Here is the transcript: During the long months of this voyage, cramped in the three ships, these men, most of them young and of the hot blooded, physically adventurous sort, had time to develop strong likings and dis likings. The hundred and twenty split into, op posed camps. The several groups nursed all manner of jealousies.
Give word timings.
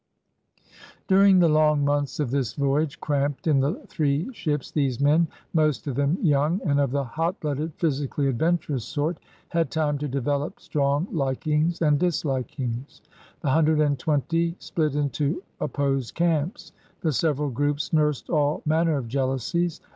During 1.07 1.37
the 1.37 1.47
long 1.47 1.85
months 1.85 2.19
of 2.19 2.31
this 2.31 2.53
voyage, 2.55 2.99
cramped 2.99 3.45
in 3.45 3.59
the 3.59 3.75
three 3.85 4.33
ships, 4.33 4.71
these 4.71 4.99
men, 4.99 5.27
most 5.53 5.85
of 5.85 5.93
them 5.93 6.17
young 6.23 6.59
and 6.65 6.79
of 6.79 6.89
the 6.89 7.03
hot 7.03 7.39
blooded, 7.39 7.75
physically 7.75 8.25
adventurous 8.27 8.83
sort, 8.83 9.19
had 9.49 9.69
time 9.69 9.99
to 9.99 10.07
develop 10.07 10.59
strong 10.59 11.05
likings 11.11 11.83
and 11.83 11.99
dis 11.99 12.25
likings. 12.25 13.03
The 13.41 13.51
hundred 13.51 13.79
and 13.79 13.99
twenty 13.99 14.55
split 14.57 14.95
into, 14.95 15.43
op 15.59 15.73
posed 15.73 16.15
camps. 16.15 16.71
The 17.01 17.13
several 17.13 17.51
groups 17.51 17.93
nursed 17.93 18.27
all 18.31 18.63
manner 18.65 18.97
of 18.97 19.07
jealousies. 19.07 19.81